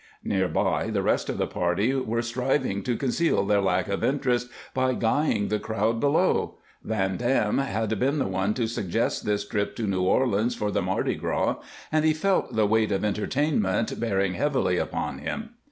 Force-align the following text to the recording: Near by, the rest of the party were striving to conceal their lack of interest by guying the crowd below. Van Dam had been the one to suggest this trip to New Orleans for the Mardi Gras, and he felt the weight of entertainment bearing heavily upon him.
Near 0.23 0.47
by, 0.47 0.87
the 0.89 1.03
rest 1.03 1.29
of 1.29 1.37
the 1.37 1.45
party 1.45 1.93
were 1.93 2.23
striving 2.23 2.81
to 2.85 2.97
conceal 2.97 3.45
their 3.45 3.61
lack 3.61 3.87
of 3.87 4.03
interest 4.03 4.49
by 4.73 4.95
guying 4.95 5.49
the 5.49 5.59
crowd 5.59 5.99
below. 5.99 6.57
Van 6.83 7.17
Dam 7.17 7.59
had 7.59 7.99
been 7.99 8.17
the 8.17 8.25
one 8.25 8.55
to 8.55 8.65
suggest 8.65 9.25
this 9.27 9.47
trip 9.47 9.75
to 9.75 9.83
New 9.85 10.01
Orleans 10.01 10.55
for 10.55 10.71
the 10.71 10.81
Mardi 10.81 11.13
Gras, 11.13 11.57
and 11.91 12.03
he 12.03 12.15
felt 12.15 12.55
the 12.55 12.65
weight 12.65 12.91
of 12.91 13.05
entertainment 13.05 13.99
bearing 13.99 14.33
heavily 14.33 14.77
upon 14.77 15.19
him. 15.19 15.49